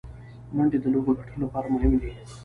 منډې 0.55 0.77
د 0.81 0.85
لوبي 0.93 1.11
ګټلو 1.17 1.39
له 1.41 1.47
پاره 1.53 1.67
مهمي 1.75 1.97
دي. 2.03 2.11